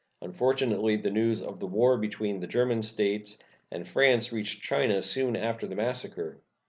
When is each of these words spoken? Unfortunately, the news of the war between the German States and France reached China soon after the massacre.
Unfortunately, 0.23 0.95
the 0.95 1.11
news 1.11 1.43
of 1.43 1.59
the 1.59 1.67
war 1.67 1.95
between 1.95 2.39
the 2.39 2.47
German 2.47 2.81
States 2.81 3.37
and 3.69 3.87
France 3.87 4.31
reached 4.33 4.63
China 4.63 4.99
soon 4.99 5.35
after 5.35 5.67
the 5.67 5.75
massacre. 5.75 6.39